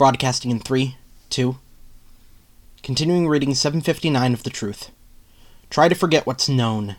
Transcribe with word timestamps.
Broadcasting 0.00 0.50
in 0.50 0.60
3, 0.60 0.96
2. 1.28 1.58
Continuing 2.82 3.28
reading 3.28 3.54
759 3.54 4.32
of 4.32 4.44
The 4.44 4.48
Truth. 4.48 4.92
Try 5.68 5.90
to 5.90 5.94
forget 5.94 6.26
what's 6.26 6.48
known. 6.48 6.96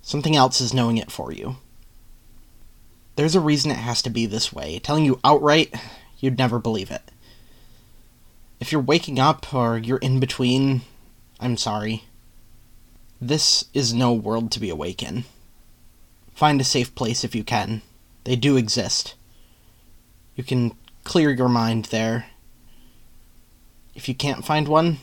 Something 0.00 0.34
else 0.34 0.58
is 0.62 0.72
knowing 0.72 0.96
it 0.96 1.12
for 1.12 1.32
you. 1.32 1.56
There's 3.16 3.34
a 3.34 3.40
reason 3.40 3.70
it 3.70 3.76
has 3.76 4.00
to 4.00 4.08
be 4.08 4.24
this 4.24 4.54
way. 4.54 4.78
Telling 4.78 5.04
you 5.04 5.20
outright, 5.22 5.74
you'd 6.18 6.38
never 6.38 6.58
believe 6.58 6.90
it. 6.90 7.02
If 8.58 8.72
you're 8.72 8.80
waking 8.80 9.18
up 9.18 9.52
or 9.52 9.76
you're 9.76 9.98
in 9.98 10.18
between, 10.18 10.80
I'm 11.38 11.58
sorry. 11.58 12.04
This 13.20 13.66
is 13.74 13.92
no 13.92 14.14
world 14.14 14.50
to 14.52 14.60
be 14.60 14.70
awake 14.70 15.02
in. 15.02 15.24
Find 16.32 16.58
a 16.58 16.64
safe 16.64 16.94
place 16.94 17.22
if 17.22 17.34
you 17.34 17.44
can. 17.44 17.82
They 18.24 18.34
do 18.34 18.56
exist. 18.56 19.14
You 20.36 20.42
can 20.42 20.74
clear 21.08 21.30
your 21.30 21.48
mind 21.48 21.86
there. 21.86 22.26
If 23.94 24.10
you 24.10 24.14
can't 24.14 24.44
find 24.44 24.68
one, 24.68 24.98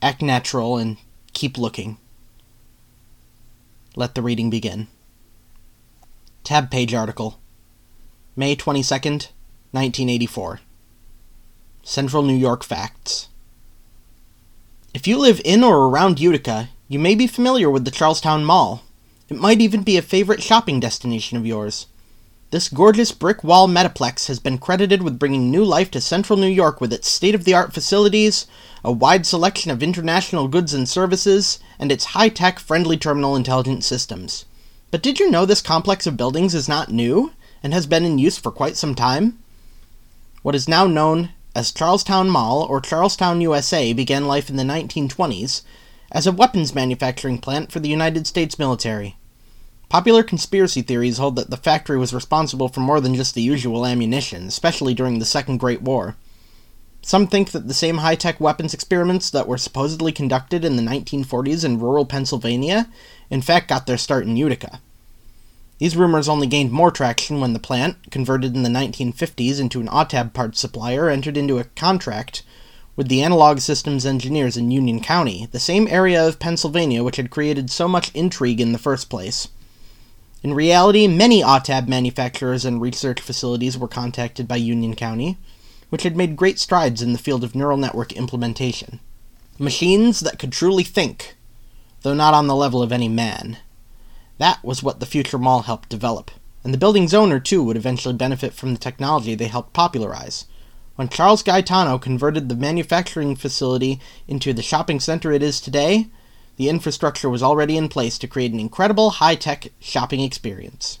act 0.00 0.22
natural 0.22 0.78
and 0.78 0.96
keep 1.34 1.58
looking. 1.58 1.98
Let 3.94 4.14
the 4.14 4.22
reading 4.22 4.48
begin. 4.48 4.88
Tab 6.42 6.70
page 6.70 6.94
article 6.94 7.38
May 8.34 8.56
22nd, 8.56 9.28
1984. 9.72 10.60
Central 11.82 12.22
New 12.22 12.34
York 12.34 12.64
Facts. 12.64 13.28
If 14.94 15.06
you 15.06 15.18
live 15.18 15.42
in 15.44 15.62
or 15.62 15.86
around 15.90 16.18
Utica, 16.18 16.70
you 16.88 16.98
may 16.98 17.14
be 17.14 17.26
familiar 17.26 17.68
with 17.68 17.84
the 17.84 17.90
Charlestown 17.90 18.42
Mall. 18.42 18.84
It 19.28 19.36
might 19.36 19.60
even 19.60 19.82
be 19.82 19.98
a 19.98 20.02
favorite 20.02 20.42
shopping 20.42 20.80
destination 20.80 21.36
of 21.36 21.46
yours. 21.46 21.88
This 22.54 22.68
gorgeous 22.68 23.10
brick 23.10 23.42
wall 23.42 23.66
metaplex 23.66 24.28
has 24.28 24.38
been 24.38 24.58
credited 24.58 25.02
with 25.02 25.18
bringing 25.18 25.50
new 25.50 25.64
life 25.64 25.90
to 25.90 26.00
central 26.00 26.38
New 26.38 26.46
York 26.46 26.80
with 26.80 26.92
its 26.92 27.10
state 27.10 27.34
of 27.34 27.42
the 27.42 27.52
art 27.52 27.72
facilities, 27.74 28.46
a 28.84 28.92
wide 28.92 29.26
selection 29.26 29.72
of 29.72 29.82
international 29.82 30.46
goods 30.46 30.72
and 30.72 30.88
services, 30.88 31.58
and 31.80 31.90
its 31.90 32.04
high 32.14 32.28
tech, 32.28 32.60
friendly 32.60 32.96
terminal 32.96 33.34
intelligent 33.34 33.82
systems. 33.82 34.44
But 34.92 35.02
did 35.02 35.18
you 35.18 35.32
know 35.32 35.44
this 35.44 35.60
complex 35.60 36.06
of 36.06 36.16
buildings 36.16 36.54
is 36.54 36.68
not 36.68 36.92
new 36.92 37.32
and 37.60 37.74
has 37.74 37.88
been 37.88 38.04
in 38.04 38.18
use 38.18 38.38
for 38.38 38.52
quite 38.52 38.76
some 38.76 38.94
time? 38.94 39.36
What 40.42 40.54
is 40.54 40.68
now 40.68 40.86
known 40.86 41.30
as 41.56 41.72
Charlestown 41.72 42.30
Mall 42.30 42.62
or 42.62 42.80
Charlestown, 42.80 43.40
USA 43.40 43.92
began 43.92 44.28
life 44.28 44.48
in 44.48 44.54
the 44.54 44.62
1920s 44.62 45.62
as 46.12 46.24
a 46.24 46.30
weapons 46.30 46.72
manufacturing 46.72 47.38
plant 47.38 47.72
for 47.72 47.80
the 47.80 47.88
United 47.88 48.28
States 48.28 48.60
military. 48.60 49.16
Popular 49.94 50.24
conspiracy 50.24 50.82
theories 50.82 51.18
hold 51.18 51.36
that 51.36 51.50
the 51.50 51.56
factory 51.56 51.96
was 51.96 52.12
responsible 52.12 52.66
for 52.66 52.80
more 52.80 53.00
than 53.00 53.14
just 53.14 53.36
the 53.36 53.40
usual 53.40 53.86
ammunition, 53.86 54.48
especially 54.48 54.92
during 54.92 55.20
the 55.20 55.24
Second 55.24 55.58
Great 55.58 55.82
War. 55.82 56.16
Some 57.00 57.28
think 57.28 57.52
that 57.52 57.68
the 57.68 57.74
same 57.74 57.98
high 57.98 58.16
tech 58.16 58.40
weapons 58.40 58.74
experiments 58.74 59.30
that 59.30 59.46
were 59.46 59.56
supposedly 59.56 60.10
conducted 60.10 60.64
in 60.64 60.74
the 60.74 60.82
1940s 60.82 61.64
in 61.64 61.78
rural 61.78 62.04
Pennsylvania, 62.06 62.88
in 63.30 63.40
fact, 63.40 63.68
got 63.68 63.86
their 63.86 63.96
start 63.96 64.24
in 64.24 64.36
Utica. 64.36 64.80
These 65.78 65.96
rumors 65.96 66.28
only 66.28 66.48
gained 66.48 66.72
more 66.72 66.90
traction 66.90 67.40
when 67.40 67.52
the 67.52 67.60
plant, 67.60 68.10
converted 68.10 68.56
in 68.56 68.64
the 68.64 68.68
1950s 68.70 69.60
into 69.60 69.80
an 69.80 69.86
OTAB 69.86 70.32
parts 70.32 70.58
supplier, 70.58 71.08
entered 71.08 71.36
into 71.36 71.58
a 71.58 71.70
contract 71.76 72.42
with 72.96 73.06
the 73.06 73.22
Analog 73.22 73.60
Systems 73.60 74.04
engineers 74.04 74.56
in 74.56 74.72
Union 74.72 75.00
County, 75.00 75.46
the 75.52 75.60
same 75.60 75.86
area 75.86 76.26
of 76.26 76.40
Pennsylvania 76.40 77.04
which 77.04 77.14
had 77.14 77.30
created 77.30 77.70
so 77.70 77.86
much 77.86 78.12
intrigue 78.12 78.60
in 78.60 78.72
the 78.72 78.78
first 78.78 79.08
place. 79.08 79.46
In 80.44 80.52
reality, 80.52 81.08
many 81.08 81.40
OTAB 81.40 81.88
manufacturers 81.88 82.66
and 82.66 82.78
research 82.78 83.18
facilities 83.18 83.78
were 83.78 83.88
contacted 83.88 84.46
by 84.46 84.56
Union 84.56 84.94
County, 84.94 85.38
which 85.88 86.02
had 86.02 86.18
made 86.18 86.36
great 86.36 86.58
strides 86.58 87.00
in 87.00 87.14
the 87.14 87.18
field 87.18 87.42
of 87.42 87.54
neural 87.54 87.78
network 87.78 88.12
implementation. 88.12 89.00
Machines 89.58 90.20
that 90.20 90.38
could 90.38 90.52
truly 90.52 90.84
think, 90.84 91.34
though 92.02 92.12
not 92.12 92.34
on 92.34 92.46
the 92.46 92.54
level 92.54 92.82
of 92.82 92.92
any 92.92 93.08
man. 93.08 93.56
That 94.36 94.62
was 94.62 94.82
what 94.82 95.00
the 95.00 95.06
future 95.06 95.38
mall 95.38 95.62
helped 95.62 95.88
develop, 95.88 96.30
and 96.62 96.74
the 96.74 96.78
building's 96.78 97.14
owner, 97.14 97.40
too, 97.40 97.62
would 97.62 97.78
eventually 97.78 98.14
benefit 98.14 98.52
from 98.52 98.74
the 98.74 98.78
technology 98.78 99.34
they 99.34 99.48
helped 99.48 99.72
popularize. 99.72 100.44
When 100.96 101.08
Charles 101.08 101.42
Gaetano 101.42 101.96
converted 101.96 102.50
the 102.50 102.54
manufacturing 102.54 103.34
facility 103.34 103.98
into 104.28 104.52
the 104.52 104.60
shopping 104.60 105.00
center 105.00 105.32
it 105.32 105.42
is 105.42 105.58
today, 105.58 106.08
the 106.56 106.68
infrastructure 106.68 107.28
was 107.28 107.42
already 107.42 107.76
in 107.76 107.88
place 107.88 108.18
to 108.18 108.28
create 108.28 108.52
an 108.52 108.60
incredible 108.60 109.10
high 109.10 109.34
tech 109.34 109.68
shopping 109.80 110.20
experience. 110.20 111.00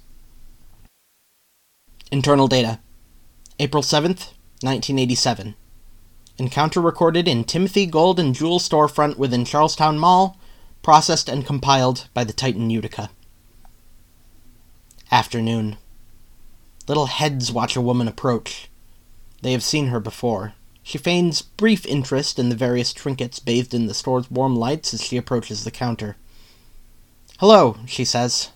Internal 2.10 2.48
data 2.48 2.80
April 3.58 3.82
7th, 3.82 4.32
1987. 4.62 5.54
Encounter 6.38 6.80
recorded 6.80 7.28
in 7.28 7.44
Timothy 7.44 7.86
Gold 7.86 8.18
and 8.18 8.34
Jewel 8.34 8.58
storefront 8.58 9.16
within 9.16 9.44
Charlestown 9.44 9.98
Mall, 9.98 10.36
processed 10.82 11.28
and 11.28 11.46
compiled 11.46 12.08
by 12.12 12.24
the 12.24 12.32
Titan 12.32 12.70
Utica. 12.70 13.10
Afternoon. 15.12 15.76
Little 16.88 17.06
heads 17.06 17.52
watch 17.52 17.76
a 17.76 17.80
woman 17.80 18.08
approach. 18.08 18.68
They 19.42 19.52
have 19.52 19.62
seen 19.62 19.86
her 19.86 20.00
before. 20.00 20.54
She 20.86 20.98
feigns 20.98 21.40
brief 21.40 21.86
interest 21.86 22.38
in 22.38 22.50
the 22.50 22.54
various 22.54 22.92
trinkets 22.92 23.40
bathed 23.40 23.72
in 23.72 23.86
the 23.86 23.94
store's 23.94 24.30
warm 24.30 24.54
lights 24.54 24.92
as 24.92 25.02
she 25.02 25.16
approaches 25.16 25.64
the 25.64 25.70
counter. 25.70 26.16
Hello, 27.38 27.78
she 27.86 28.04
says. 28.04 28.50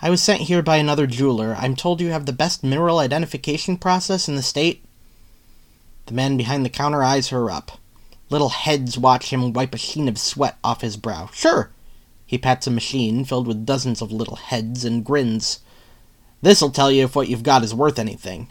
I 0.00 0.10
was 0.10 0.22
sent 0.22 0.42
here 0.42 0.62
by 0.62 0.76
another 0.76 1.08
jeweler. 1.08 1.56
I'm 1.58 1.74
told 1.74 2.00
you 2.00 2.10
have 2.10 2.24
the 2.24 2.32
best 2.32 2.62
mineral 2.62 3.00
identification 3.00 3.76
process 3.76 4.28
in 4.28 4.36
the 4.36 4.42
state. 4.42 4.84
The 6.06 6.14
man 6.14 6.36
behind 6.36 6.64
the 6.64 6.70
counter 6.70 7.02
eyes 7.02 7.28
her 7.28 7.50
up. 7.50 7.72
Little 8.30 8.50
heads 8.50 8.96
watch 8.96 9.30
him 9.30 9.52
wipe 9.52 9.74
a 9.74 9.78
sheen 9.78 10.08
of 10.08 10.18
sweat 10.18 10.56
off 10.62 10.82
his 10.82 10.96
brow. 10.96 11.30
Sure. 11.32 11.70
He 12.24 12.38
pats 12.38 12.68
a 12.68 12.70
machine 12.70 13.24
filled 13.24 13.48
with 13.48 13.66
dozens 13.66 14.00
of 14.00 14.12
little 14.12 14.36
heads 14.36 14.84
and 14.84 15.04
grins. 15.04 15.58
This'll 16.42 16.70
tell 16.70 16.92
you 16.92 17.04
if 17.04 17.16
what 17.16 17.28
you've 17.28 17.42
got 17.42 17.64
is 17.64 17.74
worth 17.74 17.98
anything. 17.98 18.48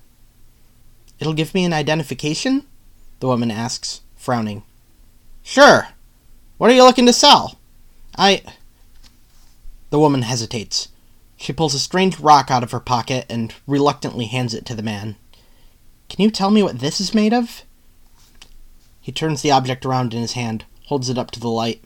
It'll 1.18 1.34
give 1.34 1.54
me 1.54 1.64
an 1.64 1.74
identification? 1.74 2.66
The 3.20 3.28
woman 3.28 3.52
asks, 3.52 4.02
frowning. 4.16 4.64
Sure. 5.44 5.90
What 6.58 6.70
are 6.70 6.74
you 6.74 6.84
looking 6.84 7.06
to 7.06 7.14
sell? 7.14 7.60
I. 8.18 8.44
The 9.90 10.00
woman 10.00 10.22
hesitates. 10.22 10.90
She 11.38 11.54
pulls 11.54 11.74
a 11.74 11.80
strange 11.80 12.20
rock 12.20 12.52
out 12.52 12.64
of 12.64 12.72
her 12.72 12.80
pocket 12.80 13.26
and 13.30 13.54
reluctantly 13.66 14.26
hands 14.26 14.54
it 14.54 14.66
to 14.66 14.76
the 14.76 14.84
man. 14.84 15.16
Can 16.10 16.22
you 16.22 16.32
tell 16.32 16.52
me 16.52 16.62
what 16.62 16.80
this 16.80 17.00
is 17.00 17.14
made 17.14 17.34
of? 17.34 17.64
He 19.00 19.12
turns 19.12 19.42
the 19.42 19.52
object 19.52 19.86
around 19.86 20.14
in 20.14 20.22
his 20.22 20.34
hand, 20.34 20.66
holds 20.88 21.10
it 21.10 21.18
up 21.18 21.32
to 21.32 21.40
the 21.40 21.50
light. 21.50 21.82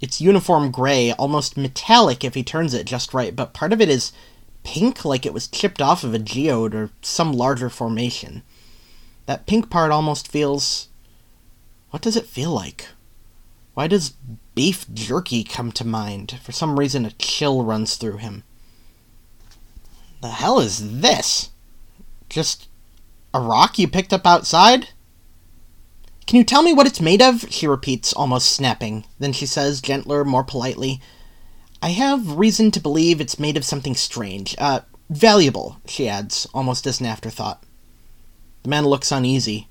It's 0.00 0.20
uniform 0.20 0.70
gray, 0.70 1.12
almost 1.12 1.56
metallic 1.56 2.24
if 2.24 2.34
he 2.34 2.42
turns 2.42 2.74
it 2.74 2.86
just 2.86 3.14
right, 3.14 3.34
but 3.34 3.54
part 3.54 3.72
of 3.72 3.80
it 3.80 3.88
is 3.88 4.12
pink 4.64 5.04
like 5.04 5.24
it 5.24 5.32
was 5.32 5.48
chipped 5.48 5.80
off 5.80 6.04
of 6.04 6.14
a 6.14 6.18
geode 6.18 6.74
or 6.74 6.90
some 7.00 7.32
larger 7.32 7.70
formation. 7.70 8.42
That 9.26 9.46
pink 9.46 9.70
part 9.70 9.90
almost 9.90 10.28
feels. 10.28 10.88
What 11.90 12.02
does 12.02 12.16
it 12.16 12.26
feel 12.26 12.50
like? 12.50 12.88
Why 13.74 13.86
does 13.86 14.14
beef 14.54 14.86
jerky 14.92 15.42
come 15.44 15.72
to 15.72 15.86
mind? 15.86 16.38
For 16.42 16.52
some 16.52 16.78
reason, 16.78 17.04
a 17.04 17.10
chill 17.12 17.64
runs 17.64 17.96
through 17.96 18.18
him. 18.18 18.44
The 20.20 20.28
hell 20.28 20.60
is 20.60 21.00
this? 21.00 21.50
Just 22.28 22.68
a 23.32 23.40
rock 23.40 23.78
you 23.78 23.88
picked 23.88 24.12
up 24.12 24.26
outside? 24.26 24.88
Can 26.26 26.38
you 26.38 26.44
tell 26.44 26.62
me 26.62 26.72
what 26.72 26.86
it's 26.86 27.00
made 27.00 27.20
of? 27.20 27.46
She 27.50 27.66
repeats, 27.66 28.12
almost 28.12 28.50
snapping. 28.50 29.04
Then 29.18 29.32
she 29.32 29.44
says, 29.44 29.80
gentler, 29.82 30.24
more 30.24 30.44
politely, 30.44 31.00
I 31.82 31.90
have 31.90 32.38
reason 32.38 32.70
to 32.70 32.80
believe 32.80 33.20
it's 33.20 33.38
made 33.38 33.56
of 33.56 33.64
something 33.64 33.94
strange. 33.94 34.54
Uh, 34.56 34.80
valuable, 35.10 35.80
she 35.86 36.08
adds, 36.08 36.48
almost 36.54 36.86
as 36.86 37.00
an 37.00 37.06
afterthought. 37.06 37.62
The 38.64 38.70
man 38.70 38.86
looks 38.86 39.12
uneasy. 39.12 39.68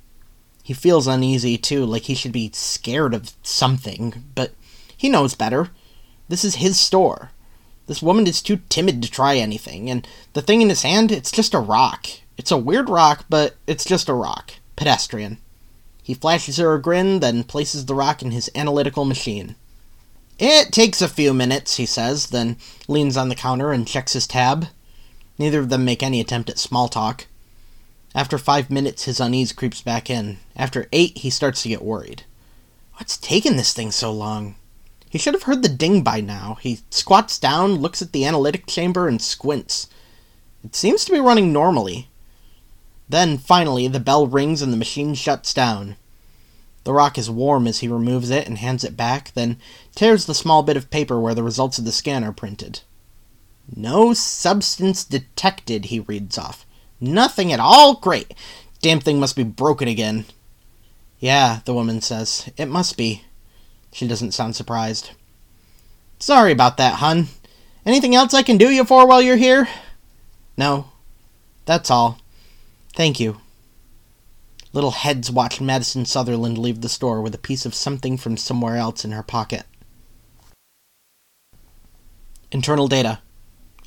He 0.62 0.74
feels 0.74 1.08
uneasy, 1.08 1.58
too, 1.58 1.84
like 1.84 2.04
he 2.04 2.16
should 2.16 2.32
be 2.32 2.52
scared 2.54 3.14
of 3.14 3.34
something, 3.42 4.24
but 4.36 4.54
he 4.96 5.10
knows 5.10 5.36
better. 5.36 5.72
This 6.30 6.46
is 6.46 6.56
his 6.56 6.80
store. 6.80 7.32
This 7.88 8.02
woman 8.04 8.28
is 8.28 8.42
too 8.42 8.62
timid 8.70 9.02
to 9.02 9.12
try 9.12 9.36
anything, 9.36 9.90
and 9.90 10.08
the 10.34 10.42
thing 10.42 10.62
in 10.62 10.70
his 10.70 10.84
hand, 10.84 11.12
it's 11.12 11.32
just 11.32 11.54
a 11.54 11.60
rock. 11.60 12.08
It's 12.38 12.52
a 12.52 12.58
weird 12.58 12.88
rock, 12.88 13.26
but 13.30 13.56
it's 13.68 13.84
just 13.84 14.08
a 14.08 14.14
rock. 14.14 14.54
Pedestrian. 14.76 15.40
He 16.04 16.14
flashes 16.14 16.58
her 16.58 16.74
a 16.74 16.82
grin, 16.82 17.20
then 17.20 17.44
places 17.44 17.88
the 17.88 17.96
rock 17.96 18.22
in 18.22 18.32
his 18.32 18.50
analytical 18.54 19.06
machine. 19.06 19.56
It 20.38 20.72
takes 20.72 21.02
a 21.02 21.10
few 21.10 21.34
minutes, 21.34 21.78
he 21.78 21.86
says, 21.88 22.28
then 22.28 22.58
leans 22.88 23.18
on 23.18 23.30
the 23.30 23.36
counter 23.36 23.72
and 23.72 23.88
checks 23.88 24.14
his 24.14 24.28
tab. 24.28 24.68
Neither 25.40 25.60
of 25.60 25.70
them 25.70 25.84
make 25.84 26.04
any 26.04 26.22
attempt 26.22 26.50
at 26.50 26.60
small 26.60 26.88
talk. 26.88 27.26
After 28.16 28.38
five 28.38 28.70
minutes, 28.70 29.06
his 29.06 29.20
unease 29.20 29.52
creeps 29.52 29.82
back 29.82 30.10
in. 30.10 30.38
After 30.56 30.88
eight, 30.92 31.18
he 31.20 31.30
starts 31.30 31.64
to 31.64 31.70
get 31.70 31.82
worried. 31.82 32.24
What's 32.96 33.18
taking 33.18 33.58
this 33.58 33.74
thing 33.74 33.92
so 33.92 34.12
long? 34.12 34.56
He 35.10 35.18
should 35.18 35.34
have 35.34 35.44
heard 35.44 35.64
the 35.64 35.70
ding 35.70 36.04
by 36.04 36.22
now. 36.22 36.58
He 36.62 36.80
squats 36.90 37.40
down, 37.40 37.76
looks 37.76 38.02
at 38.02 38.12
the 38.12 38.26
analytic 38.26 38.68
chamber, 38.68 39.08
and 39.08 39.22
squints. 39.22 39.88
It 40.64 40.76
seems 40.76 41.06
to 41.06 41.12
be 41.12 41.20
running 41.20 41.52
normally. 41.52 42.10
Then, 43.10 43.38
finally, 43.38 43.88
the 43.88 44.00
bell 44.00 44.28
rings 44.28 44.62
and 44.62 44.72
the 44.72 44.78
machine 44.78 45.14
shuts 45.14 45.54
down. 45.54 45.98
The 46.84 46.94
rock 46.94 47.18
is 47.18 47.30
warm 47.30 47.68
as 47.68 47.80
he 47.80 47.88
removes 47.88 48.30
it 48.30 48.48
and 48.48 48.58
hands 48.58 48.84
it 48.84 48.98
back, 48.98 49.34
then 49.34 49.58
tears 49.96 50.26
the 50.26 50.34
small 50.34 50.64
bit 50.64 50.78
of 50.78 50.90
paper 50.90 51.20
where 51.20 51.36
the 51.36 51.44
results 51.44 51.78
of 51.78 51.86
the 51.86 51.92
scan 51.92 52.24
are 52.24 52.34
printed. 52.34 52.82
No 53.76 54.14
substance 54.14 55.04
detected, 55.04 55.86
he 55.86 56.00
reads 56.02 56.38
off. 56.38 56.66
Nothing 57.04 57.52
at 57.52 57.60
all? 57.60 57.96
Great. 57.96 58.34
Damn 58.82 59.02
thing 59.02 59.20
must 59.20 59.36
be 59.36 59.44
broken 59.44 59.90
again. 59.90 60.24
Yeah, 61.20 61.60
the 61.66 61.74
woman 61.74 62.00
says. 62.00 62.50
It 62.56 62.68
must 62.68 62.96
be. 62.96 63.24
She 63.92 64.08
doesn't 64.08 64.32
sound 64.32 64.56
surprised. 64.56 65.12
Sorry 66.18 66.54
about 66.54 66.78
that, 66.78 66.96
hun. 66.96 67.28
Anything 67.86 68.16
else 68.16 68.34
I 68.34 68.42
can 68.42 68.58
do 68.58 68.70
you 68.70 68.86
for 68.86 69.06
while 69.06 69.22
you're 69.22 69.36
here? 69.36 69.68
No. 70.56 70.92
That's 71.66 71.92
all. 71.92 72.20
Thank 72.96 73.20
you. 73.20 73.42
Little 74.72 74.92
heads 74.92 75.30
watched 75.30 75.60
Madison 75.60 76.06
Sutherland 76.06 76.58
leave 76.58 76.80
the 76.80 76.88
store 76.88 77.22
with 77.22 77.36
a 77.36 77.38
piece 77.38 77.66
of 77.66 77.76
something 77.76 78.18
from 78.18 78.38
somewhere 78.38 78.78
else 78.78 79.04
in 79.04 79.12
her 79.12 79.24
pocket. 79.24 79.64
Internal 82.50 82.88
data 82.88 83.20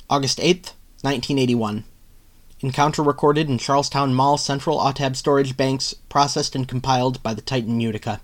August 0.07 0.37
8th, 0.37 0.73
1981. 1.01 1.83
Encounter 2.59 3.03
recorded 3.03 3.47
in 3.49 3.59
Charlestown 3.59 4.15
Mall 4.15 4.35
Central 4.35 4.79
Autab 4.79 5.15
Storage 5.15 5.55
Banks, 5.55 5.93
processed 6.09 6.55
and 6.55 6.67
compiled 6.67 7.21
by 7.21 7.35
the 7.35 7.41
Titan 7.41 7.79
Utica. 7.79 8.19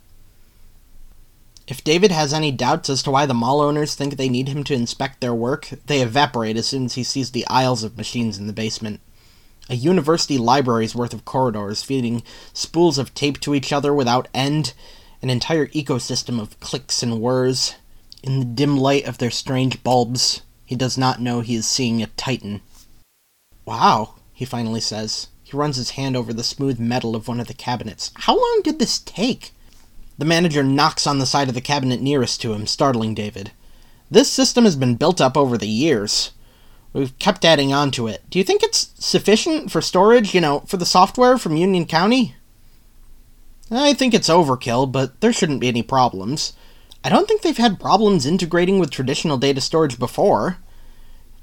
If 1.68 1.83
David 1.83 2.12
has 2.12 2.33
any 2.33 2.51
doubts 2.51 2.89
as 2.89 3.03
to 3.03 3.12
why 3.12 3.27
the 3.27 3.35
mall 3.35 3.62
owners 3.62 3.94
think 3.94 4.18
they 4.18 4.30
need 4.30 4.50
him 4.50 4.63
to 4.63 4.74
inspect 4.74 5.21
their 5.21 5.35
work, 5.35 5.69
they 5.85 6.01
evaporate 6.01 6.57
as 6.57 6.65
soon 6.65 6.85
as 6.85 6.95
he 6.95 7.03
sees 7.03 7.30
the 7.30 7.45
aisles 7.47 7.83
of 7.83 7.95
machines 7.95 8.39
in 8.39 8.47
the 8.47 8.53
basement. 8.53 9.01
A 9.69 9.75
university 9.75 10.39
library's 10.39 10.95
worth 10.95 11.13
of 11.13 11.25
corridors 11.25 11.83
feeding 11.83 12.24
spools 12.53 12.97
of 12.97 13.13
tape 13.13 13.39
to 13.41 13.53
each 13.53 13.71
other 13.71 13.94
without 13.94 14.27
end, 14.33 14.74
an 15.21 15.29
entire 15.29 15.68
ecosystem 15.68 16.41
of 16.41 16.59
clicks 16.59 17.03
and 17.03 17.21
whirs. 17.21 17.75
In 18.24 18.39
the 18.39 18.45
dim 18.45 18.79
light 18.79 19.06
of 19.06 19.19
their 19.19 19.31
strange 19.31 19.83
bulbs, 19.83 20.41
he 20.65 20.75
does 20.75 20.97
not 20.97 21.21
know 21.21 21.41
he 21.41 21.53
is 21.53 21.68
seeing 21.68 22.01
a 22.01 22.07
titan. 22.07 22.62
Wow, 23.63 24.15
he 24.33 24.45
finally 24.45 24.81
says. 24.81 25.27
He 25.44 25.56
runs 25.56 25.77
his 25.77 25.91
hand 25.91 26.18
over 26.18 26.33
the 26.33 26.44
smooth 26.44 26.80
metal 26.80 27.15
of 27.15 27.27
one 27.27 27.39
of 27.39 27.47
the 27.47 27.53
cabinets. 27.53 28.12
How 28.15 28.35
long 28.35 28.62
did 28.63 28.80
this 28.80 29.00
take? 29.00 29.51
The 30.18 30.25
manager 30.25 30.63
knocks 30.63 31.07
on 31.07 31.19
the 31.19 31.25
side 31.25 31.50
of 31.50 31.56
the 31.56 31.62
cabinet 31.62 32.01
nearest 32.01 32.41
to 32.41 32.53
him, 32.53 32.68
startling 32.68 33.13
David. 33.13 33.51
This 34.09 34.31
system 34.31 34.63
has 34.63 34.75
been 34.75 34.95
built 34.95 35.19
up 35.21 35.38
over 35.38 35.57
the 35.57 35.68
years. 35.68 36.31
We've 36.94 37.18
kept 37.18 37.45
adding 37.45 37.74
on 37.74 37.89
to 37.91 38.07
it. 38.07 38.21
Do 38.30 38.38
you 38.38 38.45
think 38.45 38.62
it's 38.62 38.91
sufficient 39.00 39.71
for 39.71 39.81
storage, 39.81 40.36
you 40.36 40.41
know, 40.41 40.62
for 40.62 40.77
the 40.77 40.86
software 40.86 41.38
from 41.38 41.57
Union 41.57 41.86
County? 41.86 42.36
I 43.71 43.94
think 43.94 44.13
it's 44.13 44.29
overkill, 44.29 44.91
but 44.91 45.19
there 45.21 45.33
shouldn't 45.33 45.62
be 45.62 45.68
any 45.68 45.81
problems. 45.81 46.53
I 47.03 47.09
don't 47.09 47.27
think 47.27 47.41
they've 47.41 47.57
had 47.57 47.79
problems 47.79 48.25
integrating 48.25 48.77
with 48.79 48.91
traditional 48.91 49.38
data 49.38 49.62
storage 49.62 49.97
before. 49.97 50.57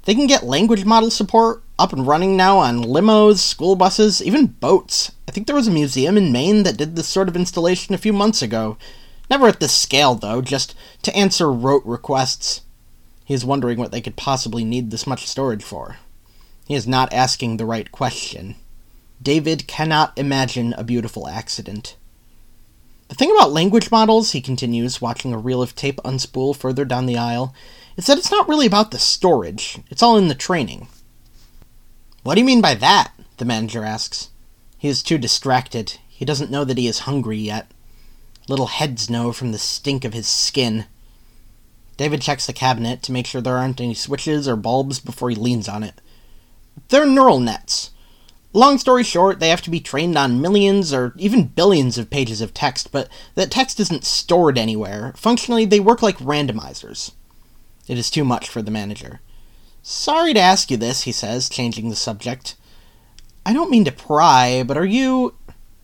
They 0.05 0.15
can 0.15 0.27
get 0.27 0.43
language 0.43 0.85
model 0.85 1.11
support 1.11 1.63
up 1.81 1.91
and 1.91 2.05
running 2.05 2.37
now 2.37 2.59
on 2.59 2.83
limos, 2.83 3.39
school 3.39 3.75
buses, 3.75 4.21
even 4.21 4.45
boats. 4.45 5.11
I 5.27 5.31
think 5.31 5.47
there 5.47 5.55
was 5.55 5.67
a 5.67 5.71
museum 5.71 6.15
in 6.15 6.31
Maine 6.31 6.61
that 6.61 6.77
did 6.77 6.95
this 6.95 7.07
sort 7.07 7.27
of 7.27 7.35
installation 7.35 7.95
a 7.95 7.97
few 7.97 8.13
months 8.13 8.43
ago. 8.43 8.77
Never 9.31 9.47
at 9.47 9.59
this 9.59 9.73
scale, 9.73 10.13
though, 10.13 10.43
just 10.43 10.75
to 11.01 11.15
answer 11.15 11.51
rote 11.51 11.83
requests. 11.83 12.61
He 13.25 13.33
is 13.33 13.43
wondering 13.43 13.79
what 13.79 13.91
they 13.91 13.99
could 13.99 14.15
possibly 14.15 14.63
need 14.63 14.91
this 14.91 15.07
much 15.07 15.27
storage 15.27 15.63
for. 15.63 15.97
He 16.67 16.75
is 16.75 16.87
not 16.87 17.11
asking 17.11 17.57
the 17.57 17.65
right 17.65 17.91
question. 17.91 18.57
David 19.19 19.65
cannot 19.65 20.15
imagine 20.15 20.73
a 20.73 20.83
beautiful 20.83 21.27
accident. 21.27 21.95
The 23.07 23.15
thing 23.15 23.31
about 23.31 23.53
language 23.53 23.89
models, 23.89 24.33
he 24.33 24.41
continues, 24.41 25.01
watching 25.01 25.33
a 25.33 25.37
reel 25.39 25.63
of 25.63 25.75
tape 25.75 25.99
unspool 26.05 26.55
further 26.55 26.85
down 26.85 27.07
the 27.07 27.17
aisle, 27.17 27.55
is 27.97 28.05
that 28.05 28.19
it's 28.19 28.31
not 28.31 28.47
really 28.47 28.67
about 28.67 28.91
the 28.91 28.99
storage. 28.99 29.79
It's 29.89 30.03
all 30.03 30.15
in 30.15 30.27
the 30.27 30.35
training. 30.35 30.87
What 32.23 32.35
do 32.35 32.41
you 32.41 32.45
mean 32.45 32.61
by 32.61 32.75
that? 32.75 33.13
the 33.37 33.45
manager 33.45 33.83
asks. 33.83 34.29
He 34.77 34.87
is 34.87 35.01
too 35.01 35.17
distracted. 35.17 35.97
He 36.07 36.25
doesn't 36.25 36.51
know 36.51 36.63
that 36.63 36.77
he 36.77 36.87
is 36.87 36.99
hungry 36.99 37.37
yet. 37.37 37.71
Little 38.47 38.67
heads 38.67 39.09
know 39.09 39.33
from 39.33 39.51
the 39.51 39.57
stink 39.57 40.05
of 40.05 40.13
his 40.13 40.27
skin. 40.27 40.85
David 41.97 42.21
checks 42.21 42.45
the 42.45 42.53
cabinet 42.53 43.01
to 43.03 43.11
make 43.11 43.25
sure 43.25 43.41
there 43.41 43.57
aren't 43.57 43.81
any 43.81 43.95
switches 43.95 44.47
or 44.47 44.55
bulbs 44.55 44.99
before 44.99 45.31
he 45.31 45.35
leans 45.35 45.67
on 45.67 45.81
it. 45.83 46.01
They're 46.89 47.05
neural 47.05 47.39
nets. 47.39 47.91
Long 48.53 48.77
story 48.77 49.03
short, 49.03 49.39
they 49.39 49.49
have 49.49 49.61
to 49.63 49.69
be 49.71 49.79
trained 49.79 50.17
on 50.17 50.41
millions 50.41 50.93
or 50.93 51.13
even 51.17 51.47
billions 51.47 51.97
of 51.97 52.09
pages 52.09 52.41
of 52.41 52.53
text, 52.53 52.91
but 52.91 53.09
that 53.35 53.49
text 53.49 53.79
isn't 53.79 54.03
stored 54.03 54.57
anywhere. 54.57 55.13
Functionally, 55.15 55.65
they 55.65 55.79
work 55.79 56.01
like 56.01 56.17
randomizers. 56.17 57.11
It 57.87 57.97
is 57.97 58.11
too 58.11 58.25
much 58.25 58.49
for 58.49 58.61
the 58.61 58.69
manager. 58.69 59.21
Sorry 59.83 60.33
to 60.33 60.39
ask 60.39 60.69
you 60.69 60.77
this, 60.77 61.03
he 61.03 61.11
says, 61.11 61.49
changing 61.49 61.89
the 61.89 61.95
subject. 61.95 62.55
I 63.45 63.53
don't 63.53 63.71
mean 63.71 63.85
to 63.85 63.91
pry, 63.91 64.63
but 64.65 64.77
are 64.77 64.85
you. 64.85 65.35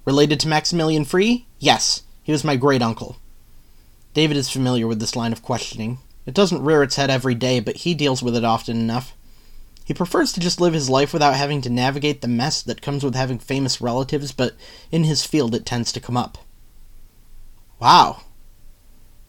related 0.05 0.39
to 0.39 0.47
Maximilian 0.47 1.03
Free? 1.03 1.47
Yes, 1.59 2.03
he 2.23 2.31
was 2.31 2.43
my 2.43 2.55
great 2.55 2.81
uncle. 2.81 3.17
David 4.13 4.37
is 4.37 4.49
familiar 4.49 4.87
with 4.87 4.99
this 5.01 5.17
line 5.17 5.33
of 5.33 5.43
questioning. 5.43 5.97
It 6.25 6.33
doesn't 6.33 6.63
rear 6.63 6.81
its 6.81 6.95
head 6.95 7.09
every 7.09 7.35
day, 7.35 7.59
but 7.59 7.77
he 7.77 7.93
deals 7.93 8.23
with 8.23 8.35
it 8.35 8.45
often 8.45 8.77
enough. 8.77 9.13
He 9.83 9.93
prefers 9.93 10.31
to 10.33 10.39
just 10.39 10.61
live 10.61 10.73
his 10.73 10.89
life 10.89 11.11
without 11.11 11.35
having 11.35 11.61
to 11.61 11.69
navigate 11.69 12.21
the 12.21 12.27
mess 12.27 12.61
that 12.61 12.81
comes 12.81 13.03
with 13.03 13.15
having 13.15 13.39
famous 13.39 13.81
relatives, 13.81 14.31
but 14.31 14.55
in 14.91 15.03
his 15.03 15.25
field 15.25 15.53
it 15.55 15.65
tends 15.65 15.91
to 15.91 15.99
come 15.99 16.17
up. 16.17 16.37
Wow. 17.79 18.21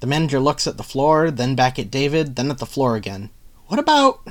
The 0.00 0.06
manager 0.06 0.38
looks 0.40 0.66
at 0.66 0.76
the 0.76 0.82
floor, 0.82 1.30
then 1.30 1.54
back 1.54 1.78
at 1.78 1.90
David, 1.90 2.36
then 2.36 2.50
at 2.50 2.58
the 2.58 2.66
floor 2.66 2.96
again. 2.96 3.30
What 3.66 3.78
about. 3.80 4.26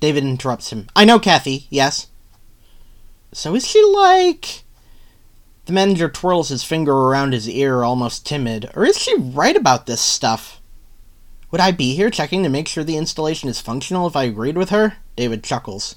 David 0.00 0.24
interrupts 0.24 0.72
him. 0.72 0.88
I 0.94 1.04
know, 1.04 1.18
Kathy, 1.18 1.66
yes. 1.70 2.08
So 3.32 3.54
is 3.54 3.66
she 3.66 3.82
like. 3.84 4.64
The 5.66 5.72
manager 5.72 6.08
twirls 6.08 6.48
his 6.48 6.64
finger 6.64 6.92
around 6.92 7.34
his 7.34 7.48
ear, 7.48 7.84
almost 7.84 8.24
timid. 8.24 8.70
Or 8.74 8.86
is 8.86 8.98
she 8.98 9.14
right 9.18 9.56
about 9.56 9.86
this 9.86 10.00
stuff? 10.00 10.60
Would 11.50 11.60
I 11.60 11.72
be 11.72 11.94
here 11.94 12.10
checking 12.10 12.42
to 12.42 12.48
make 12.48 12.68
sure 12.68 12.84
the 12.84 12.96
installation 12.96 13.48
is 13.48 13.60
functional 13.60 14.06
if 14.06 14.16
I 14.16 14.24
agreed 14.24 14.56
with 14.56 14.70
her? 14.70 14.96
David 15.16 15.44
chuckles. 15.44 15.96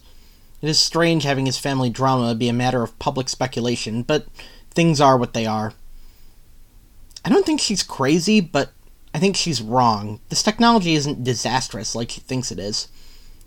It 0.61 0.69
is 0.69 0.79
strange 0.79 1.23
having 1.23 1.45
his 1.45 1.57
family 1.57 1.89
drama 1.89 2.35
be 2.35 2.49
a 2.49 2.53
matter 2.53 2.83
of 2.83 2.97
public 2.99 3.29
speculation, 3.29 4.03
but 4.03 4.27
things 4.71 5.01
are 5.01 5.17
what 5.17 5.33
they 5.33 5.45
are. 5.45 5.73
I 7.23 7.29
don't 7.29 7.45
think 7.45 7.59
she's 7.59 7.83
crazy, 7.83 8.41
but 8.41 8.71
I 9.13 9.19
think 9.19 9.35
she's 9.35 9.61
wrong. 9.61 10.19
This 10.29 10.43
technology 10.43 10.95
isn't 10.95 11.23
disastrous 11.23 11.95
like 11.95 12.11
she 12.11 12.21
thinks 12.21 12.51
it 12.51 12.59
is. 12.59 12.87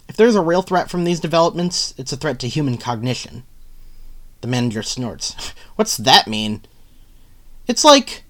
If 0.09 0.17
there's 0.17 0.35
a 0.35 0.43
real 0.43 0.63
threat 0.63 0.91
from 0.91 1.05
these 1.05 1.21
developments, 1.21 1.95
it's 1.97 2.13
a 2.13 2.17
threat 2.17 2.39
to 2.41 2.49
human 2.49 2.79
cognition. 2.79 3.45
The 4.41 4.49
manager 4.49 4.83
snorts. 4.83 5.53
What's 5.77 5.97
that 5.97 6.27
mean? 6.27 6.63
It's 7.67 7.85
like 7.85 8.25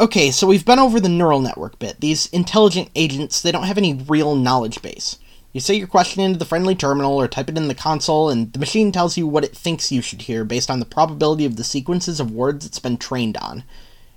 Okay, 0.00 0.30
so 0.30 0.46
we've 0.46 0.64
been 0.64 0.78
over 0.78 0.98
the 0.98 1.10
neural 1.10 1.40
network 1.40 1.78
bit. 1.78 2.00
These 2.00 2.24
intelligent 2.28 2.88
agents, 2.94 3.42
they 3.42 3.52
don't 3.52 3.66
have 3.66 3.76
any 3.76 3.92
real 3.92 4.34
knowledge 4.34 4.80
base. 4.80 5.18
You 5.52 5.60
say 5.60 5.74
your 5.74 5.88
question 5.88 6.22
into 6.22 6.38
the 6.38 6.46
friendly 6.46 6.74
terminal 6.74 7.20
or 7.20 7.28
type 7.28 7.50
it 7.50 7.58
in 7.58 7.68
the 7.68 7.74
console, 7.74 8.30
and 8.30 8.50
the 8.54 8.58
machine 8.58 8.92
tells 8.92 9.18
you 9.18 9.26
what 9.26 9.44
it 9.44 9.54
thinks 9.54 9.92
you 9.92 10.00
should 10.00 10.22
hear 10.22 10.42
based 10.42 10.70
on 10.70 10.80
the 10.80 10.86
probability 10.86 11.44
of 11.44 11.56
the 11.56 11.64
sequences 11.64 12.18
of 12.18 12.30
words 12.30 12.64
it's 12.64 12.78
been 12.78 12.96
trained 12.96 13.36
on. 13.36 13.62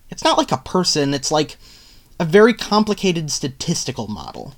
It's 0.10 0.24
not 0.24 0.38
like 0.38 0.54
a 0.54 0.58
person, 0.58 1.14
it's 1.14 1.34
like 1.34 1.58
a 2.18 2.24
very 2.24 2.54
complicated 2.54 3.30
statistical 3.30 4.08
model. 4.08 4.56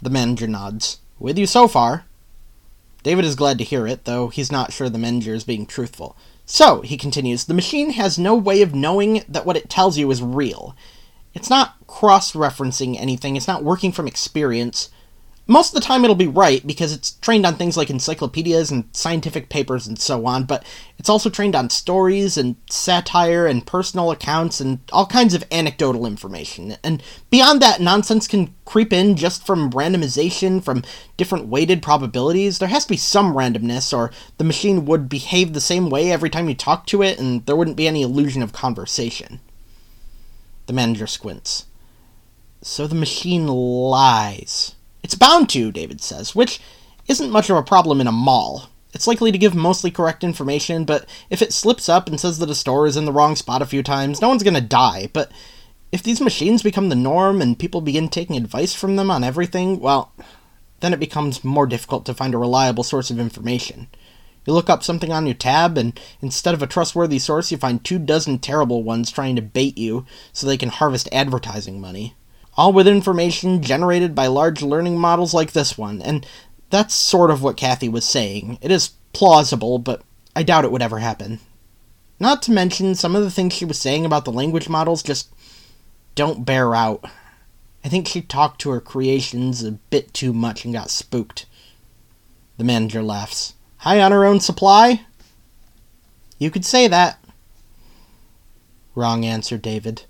The 0.00 0.10
manager 0.10 0.46
nods. 0.46 0.98
With 1.18 1.38
you 1.38 1.46
so 1.46 1.66
far. 1.66 2.04
David 3.02 3.24
is 3.24 3.34
glad 3.34 3.58
to 3.58 3.64
hear 3.64 3.86
it, 3.86 4.04
though 4.04 4.28
he's 4.28 4.52
not 4.52 4.72
sure 4.72 4.88
the 4.88 4.98
manager 4.98 5.34
is 5.34 5.44
being 5.44 5.66
truthful. 5.66 6.16
So, 6.46 6.80
he 6.80 6.96
continues, 6.96 7.44
the 7.44 7.54
machine 7.54 7.90
has 7.90 8.18
no 8.18 8.34
way 8.34 8.62
of 8.62 8.74
knowing 8.74 9.22
that 9.28 9.44
what 9.44 9.56
it 9.56 9.68
tells 9.68 9.98
you 9.98 10.10
is 10.10 10.22
real. 10.22 10.74
It's 11.34 11.50
not 11.50 11.74
cross 11.86 12.32
referencing 12.32 12.98
anything, 12.98 13.36
it's 13.36 13.46
not 13.46 13.64
working 13.64 13.92
from 13.92 14.06
experience 14.06 14.88
most 15.50 15.74
of 15.74 15.80
the 15.80 15.86
time 15.86 16.04
it'll 16.04 16.14
be 16.14 16.26
right 16.26 16.64
because 16.66 16.92
it's 16.92 17.12
trained 17.12 17.46
on 17.46 17.54
things 17.54 17.74
like 17.74 17.88
encyclopedias 17.88 18.70
and 18.70 18.84
scientific 18.92 19.48
papers 19.48 19.86
and 19.86 19.98
so 19.98 20.26
on, 20.26 20.44
but 20.44 20.62
it's 20.98 21.08
also 21.08 21.30
trained 21.30 21.56
on 21.56 21.70
stories 21.70 22.36
and 22.36 22.56
satire 22.68 23.46
and 23.46 23.66
personal 23.66 24.10
accounts 24.10 24.60
and 24.60 24.78
all 24.92 25.06
kinds 25.06 25.32
of 25.32 25.42
anecdotal 25.50 26.04
information. 26.04 26.76
And 26.84 27.02
beyond 27.30 27.62
that, 27.62 27.80
nonsense 27.80 28.28
can 28.28 28.54
creep 28.66 28.92
in 28.92 29.16
just 29.16 29.46
from 29.46 29.70
randomization, 29.70 30.62
from 30.62 30.84
different 31.16 31.46
weighted 31.46 31.82
probabilities. 31.82 32.58
There 32.58 32.68
has 32.68 32.84
to 32.84 32.90
be 32.90 32.98
some 32.98 33.32
randomness, 33.32 33.96
or 33.96 34.10
the 34.36 34.44
machine 34.44 34.84
would 34.84 35.08
behave 35.08 35.54
the 35.54 35.62
same 35.62 35.88
way 35.88 36.12
every 36.12 36.28
time 36.28 36.50
you 36.50 36.54
talk 36.54 36.84
to 36.88 37.02
it, 37.02 37.18
and 37.18 37.44
there 37.46 37.56
wouldn't 37.56 37.78
be 37.78 37.88
any 37.88 38.02
illusion 38.02 38.42
of 38.42 38.52
conversation. 38.52 39.40
The 40.66 40.74
manager 40.74 41.06
squints. 41.06 41.64
So 42.60 42.86
the 42.86 42.94
machine 42.94 43.46
lies. 43.46 44.74
It's 45.08 45.14
bound 45.14 45.48
to, 45.48 45.72
David 45.72 46.02
says, 46.02 46.34
which 46.34 46.60
isn't 47.06 47.30
much 47.30 47.48
of 47.48 47.56
a 47.56 47.62
problem 47.62 47.98
in 47.98 48.06
a 48.06 48.12
mall. 48.12 48.68
It's 48.92 49.06
likely 49.06 49.32
to 49.32 49.38
give 49.38 49.54
mostly 49.54 49.90
correct 49.90 50.22
information, 50.22 50.84
but 50.84 51.06
if 51.30 51.40
it 51.40 51.54
slips 51.54 51.88
up 51.88 52.08
and 52.08 52.20
says 52.20 52.38
that 52.40 52.50
a 52.50 52.54
store 52.54 52.86
is 52.86 52.94
in 52.94 53.06
the 53.06 53.12
wrong 53.12 53.34
spot 53.34 53.62
a 53.62 53.66
few 53.66 53.82
times, 53.82 54.20
no 54.20 54.28
one's 54.28 54.42
gonna 54.42 54.60
die. 54.60 55.08
But 55.14 55.32
if 55.90 56.02
these 56.02 56.20
machines 56.20 56.62
become 56.62 56.90
the 56.90 56.94
norm 56.94 57.40
and 57.40 57.58
people 57.58 57.80
begin 57.80 58.10
taking 58.10 58.36
advice 58.36 58.74
from 58.74 58.96
them 58.96 59.10
on 59.10 59.24
everything, 59.24 59.80
well, 59.80 60.12
then 60.80 60.92
it 60.92 61.00
becomes 61.00 61.42
more 61.42 61.66
difficult 61.66 62.04
to 62.04 62.12
find 62.12 62.34
a 62.34 62.38
reliable 62.38 62.84
source 62.84 63.10
of 63.10 63.18
information. 63.18 63.86
You 64.44 64.52
look 64.52 64.68
up 64.68 64.82
something 64.82 65.10
on 65.10 65.24
your 65.24 65.34
tab, 65.34 65.78
and 65.78 65.98
instead 66.20 66.52
of 66.52 66.60
a 66.60 66.66
trustworthy 66.66 67.18
source, 67.18 67.50
you 67.50 67.56
find 67.56 67.82
two 67.82 67.98
dozen 67.98 68.40
terrible 68.40 68.82
ones 68.82 69.10
trying 69.10 69.36
to 69.36 69.42
bait 69.42 69.78
you 69.78 70.04
so 70.34 70.46
they 70.46 70.58
can 70.58 70.68
harvest 70.68 71.08
advertising 71.12 71.80
money. 71.80 72.14
All 72.58 72.72
with 72.72 72.88
information 72.88 73.62
generated 73.62 74.16
by 74.16 74.26
large 74.26 74.62
learning 74.62 74.98
models 74.98 75.32
like 75.32 75.52
this 75.52 75.78
one, 75.78 76.02
and 76.02 76.26
that's 76.70 76.92
sort 76.92 77.30
of 77.30 77.40
what 77.40 77.56
Kathy 77.56 77.88
was 77.88 78.04
saying. 78.04 78.58
It 78.60 78.72
is 78.72 78.94
plausible, 79.12 79.78
but 79.78 80.02
I 80.34 80.42
doubt 80.42 80.64
it 80.64 80.72
would 80.72 80.82
ever 80.82 80.98
happen. 80.98 81.38
Not 82.18 82.42
to 82.42 82.50
mention, 82.50 82.96
some 82.96 83.14
of 83.14 83.22
the 83.22 83.30
things 83.30 83.52
she 83.52 83.64
was 83.64 83.78
saying 83.78 84.04
about 84.04 84.24
the 84.24 84.32
language 84.32 84.68
models 84.68 85.04
just 85.04 85.32
don't 86.16 86.44
bear 86.44 86.74
out. 86.74 87.04
I 87.84 87.88
think 87.88 88.08
she 88.08 88.22
talked 88.22 88.60
to 88.62 88.70
her 88.70 88.80
creations 88.80 89.62
a 89.62 89.70
bit 89.70 90.12
too 90.12 90.32
much 90.32 90.64
and 90.64 90.74
got 90.74 90.90
spooked. 90.90 91.46
The 92.56 92.64
manager 92.64 93.04
laughs. 93.04 93.54
High 93.76 94.00
on 94.00 94.10
her 94.10 94.24
own 94.24 94.40
supply? 94.40 95.02
You 96.40 96.50
could 96.50 96.64
say 96.64 96.88
that. 96.88 97.24
Wrong 98.96 99.24
answer, 99.24 99.58
David. 99.58 100.06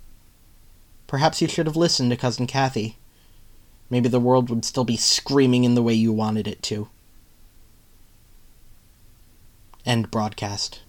Perhaps 1.08 1.42
you 1.42 1.48
should 1.48 1.66
have 1.66 1.76
listened 1.76 2.10
to 2.10 2.16
Cousin 2.16 2.46
Kathy. 2.46 2.98
Maybe 3.90 4.08
the 4.08 4.20
world 4.20 4.50
would 4.50 4.64
still 4.64 4.84
be 4.84 4.96
screaming 4.96 5.64
in 5.64 5.74
the 5.74 5.82
way 5.82 5.94
you 5.94 6.12
wanted 6.12 6.46
it 6.46 6.62
to. 6.64 6.88
End 9.84 10.10
broadcast. 10.10 10.82